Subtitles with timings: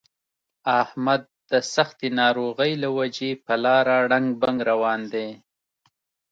[0.81, 1.21] احمد
[1.51, 5.29] د سختې ناروغۍ له وجې په لاره ړنګ بنګ روان دی.